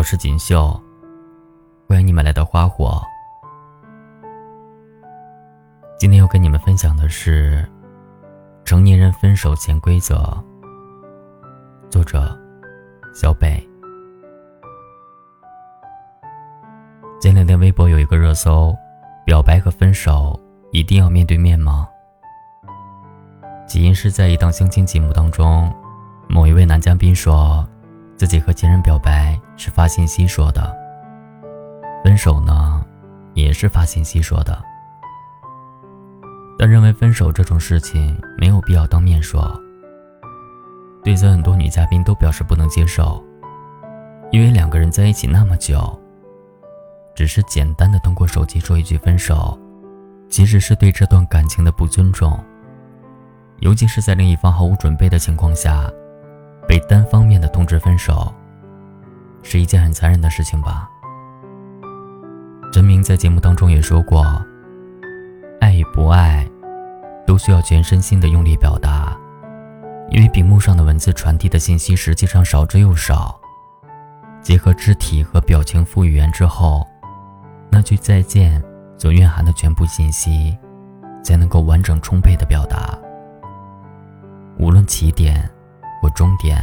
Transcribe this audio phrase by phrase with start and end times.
[0.00, 0.80] 我是锦绣，
[1.86, 3.02] 欢迎你们来到花火。
[5.98, 7.68] 今天要跟你们分享的是
[8.64, 10.42] 成年人分手潜规则。
[11.90, 12.34] 作者：
[13.14, 13.62] 小北。
[17.20, 18.74] 前两天微博有一个热搜：
[19.26, 20.40] 表白和分手
[20.72, 21.86] 一定要面对面吗？
[23.68, 25.70] 起因是在一档相亲节目当中，
[26.26, 27.68] 某一位男嘉宾说。
[28.20, 30.76] 自己和前任表白是发信息说的，
[32.04, 32.84] 分手呢，
[33.32, 34.62] 也是发信息说的。
[36.58, 39.58] 但认为分手这种事情没有必要当面说。
[41.02, 43.24] 对此，很多女嘉宾都表示不能接受，
[44.30, 45.98] 因为两个人在一起那么久，
[47.14, 49.58] 只是简单的通过手机说一句分手，
[50.28, 52.38] 其实是对这段感情的不尊重，
[53.60, 55.90] 尤其是在另一方毫无准备的情况下。
[56.70, 58.32] 被单方面的通知分手，
[59.42, 60.88] 是一件很残忍的事情吧？
[62.72, 64.24] 陈明在节目当中也说过，
[65.60, 66.48] 爱与不爱，
[67.26, 69.18] 都需要全身心的用力表达，
[70.10, 73.36] 因为屏幕上的文字传递的信息实际上少之又少，
[74.40, 76.86] 结合肢体和表情复语言之后，
[77.68, 78.62] 那句再见
[78.96, 80.56] 所蕴含的全部信息，
[81.24, 82.96] 才能够完整充沛的表达，
[84.56, 85.50] 无论起点。
[86.00, 86.58] 过终点，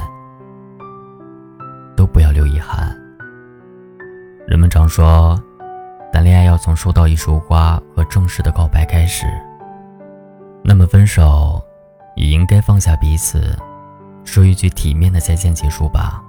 [1.95, 2.95] 都不要留遗憾。
[4.47, 5.39] 人们常说，
[6.11, 9.27] 谈恋爱要从收到一束花和正式的告白开始。
[10.63, 11.61] 那么分手，
[12.15, 13.55] 也应该放下彼此，
[14.23, 16.23] 说一句体面的再见结束吧。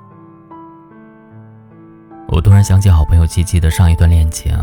[2.28, 4.54] 我突然想起好朋友七七的上一段恋情，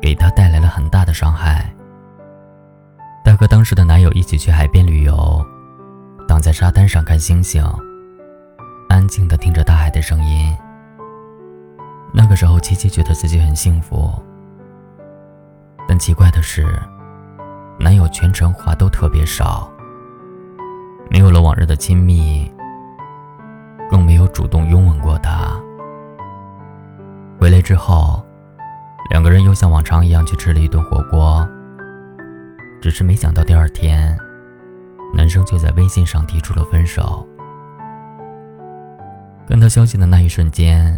[0.00, 1.74] 给她带来了很大的伤害。
[3.24, 5.44] 她和当时的男友一起去海边旅游。
[6.58, 7.62] 沙滩上看星星，
[8.88, 10.56] 安静的听着大海的声音。
[12.14, 14.10] 那个时候，七七觉得自己很幸福。
[15.86, 16.66] 但奇怪的是，
[17.78, 19.70] 男友全程话都特别少，
[21.10, 22.50] 没有了往日的亲密，
[23.90, 25.54] 更没有主动拥吻过她。
[27.38, 28.24] 回来之后，
[29.10, 31.46] 两个人又像往常一样去吃了一顿火锅。
[32.80, 34.18] 只是没想到第二天。
[35.26, 37.26] 男生却在微信上提出了分手。
[39.48, 40.96] 看到消息的那一瞬间，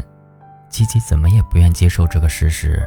[0.69, 2.87] 七七怎么也不愿接受这个事实。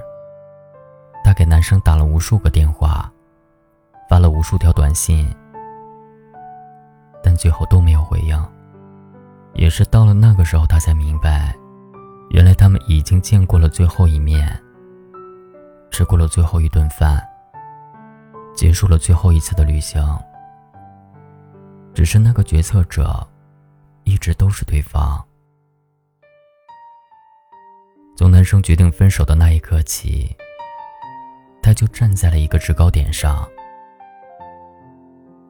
[1.23, 3.11] 她给男生打了无数个电话，
[4.07, 5.35] 发了无数条短信，
[7.23, 8.39] 但最后都没有回应。
[9.55, 11.55] 也是到了那个时候，她才明白，
[12.29, 14.47] 原来他们已经见过了最后一面，
[15.89, 17.19] 吃过了最后一顿饭，
[18.55, 19.99] 结束了最后一次的旅行。
[21.93, 23.27] 只是那个决策者，
[24.03, 25.23] 一直都是对方。
[28.15, 30.35] 从男生决定分手的那一刻起，
[31.61, 33.49] 他就站在了一个制高点上。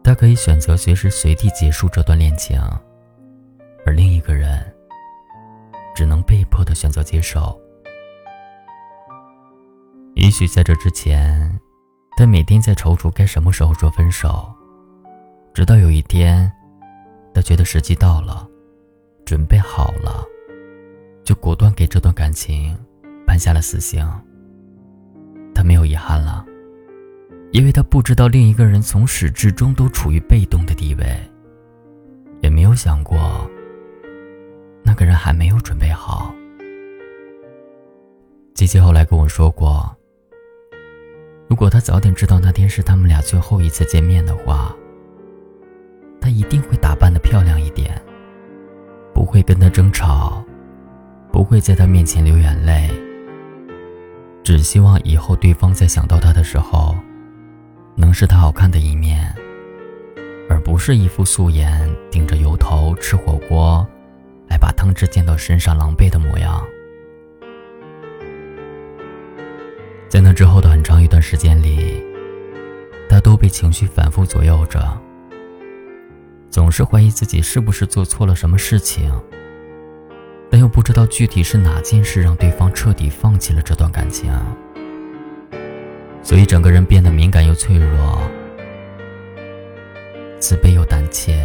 [0.04, 2.60] 他可以选择随时随地结束这段恋情，
[3.86, 4.74] 而另一个人
[5.94, 7.60] 只能被迫的选择接受。
[10.16, 11.60] 也许在这之前，
[12.18, 14.54] 他每天在踌躇该什么时候说分手。
[15.54, 16.50] 直到有一天，
[17.34, 18.48] 他觉得时机到了，
[19.26, 20.26] 准备好了，
[21.26, 22.74] 就果断给这段感情
[23.28, 24.10] 判下了死刑。
[25.54, 26.46] 他没有遗憾了，
[27.52, 31.06] 因为他不知道另一个人从始至终都处于被动的地位，
[32.40, 33.20] 也没有想过
[34.84, 36.34] 那个人还没有准备好。
[38.56, 39.94] 姐姐后来跟我说过，
[41.50, 44.74] 如果他早点知道那天是他们俩最后一次见面的话。
[46.42, 48.02] 一定会打扮的漂亮一点，
[49.14, 50.44] 不会跟他争吵，
[51.32, 52.90] 不会在他面前流眼泪。
[54.44, 56.96] 只希望以后对方在想到他的时候，
[57.96, 59.32] 能是他好看的一面，
[60.50, 63.88] 而不是一副素颜顶着油头吃火锅，
[64.50, 66.60] 来把汤汁溅到身上狼狈的模样。
[70.10, 72.04] 在那之后的很长一段时间里，
[73.08, 74.82] 他都被情绪反复左右着。
[76.52, 79.10] 总是怀疑自己是不是做错了什么事情，
[80.50, 84.30] 但又不知道具体是哪件事让对方彻底放弃了这段感情，
[86.22, 88.22] 所以整个人变得敏感又脆弱，
[90.40, 91.42] 自卑又胆怯，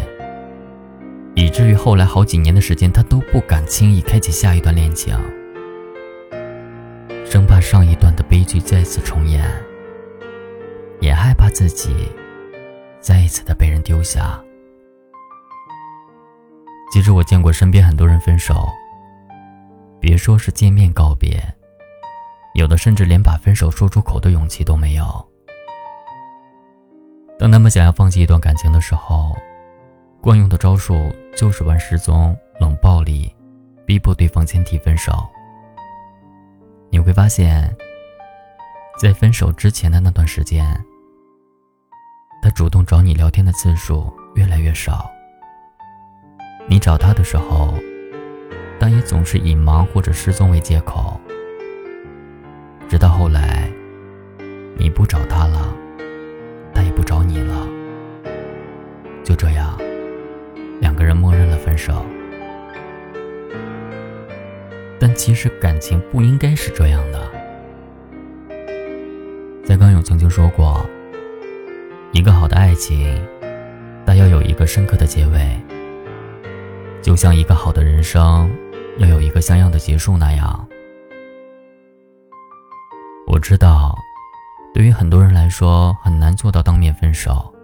[1.37, 5.17] 以至于后来好几年的时间，他都不敢轻易开启下一段恋情，
[7.25, 9.49] 生怕上一段的悲剧再次重演，
[10.99, 11.95] 也害怕自己
[13.01, 14.43] 再一次的被人丢下。
[16.93, 18.69] 其实我见过身边很多人分手，
[20.01, 21.43] 别说是见面告别，
[22.55, 25.05] 有的甚至连把分手说出口的勇气都没有。
[27.39, 29.37] 当他们想要放弃一段感情的时候，
[30.23, 33.31] 惯用的招数就是玩失踪、冷暴力，
[33.85, 35.13] 逼迫对方先提分手。
[36.89, 37.77] 你会发现，
[38.99, 40.67] 在分手之前的那段时间，
[42.41, 45.11] 他主动找你聊天的次数越来越少。
[46.69, 47.75] 你找他的时候，
[48.79, 51.21] 但也总是以忙或者失踪为借口。
[52.89, 53.71] 直到后来，
[54.77, 55.75] 你不找他了，
[56.75, 57.67] 他也不找你了，
[59.23, 59.79] 就这样，
[60.81, 62.05] 两个人默认了分手。
[64.99, 67.31] 但其实感情不应该是这样的。
[69.65, 70.85] 在刚勇曾经说过，
[72.13, 73.21] 一个好的爱情，
[74.05, 75.57] 它要有一个深刻的结尾。
[77.07, 78.51] 就像一个好的人生，
[78.99, 80.69] 要有一个像样的结束那样。
[83.29, 83.97] 我知道，
[84.75, 87.55] 对于很多人来说很难做到当面分手，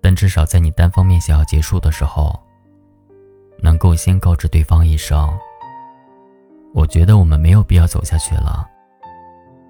[0.00, 2.40] 但至少在你单方面想要结束的时候，
[3.58, 5.36] 能够先告知对方一声。
[6.72, 8.64] 我觉得我们没有必要走下去了。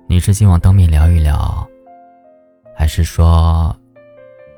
[0.06, 1.66] 你是希望当面聊一聊，
[2.76, 3.74] 还是说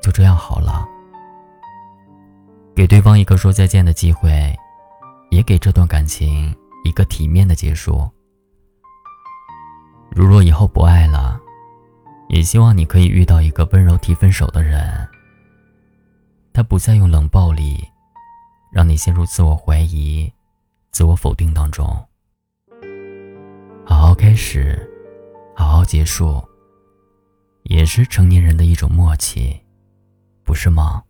[0.01, 0.85] 就这样好了？
[2.75, 4.53] 给对方一个说再见的机会，
[5.29, 8.05] 也给这段感情一个体面的结束。
[10.11, 11.39] 如若以后不爱了，
[12.27, 15.07] 也希望你可以遇到一个温柔提分手的人。
[16.51, 17.81] 他不再用冷暴力，
[18.73, 20.29] 让你陷入自我怀疑、
[20.91, 21.85] 自我否定当中。
[23.85, 24.77] 好好开始，
[25.55, 26.43] 好好结束，
[27.63, 29.61] 也是成年人的一种默契，
[30.43, 31.04] 不是吗？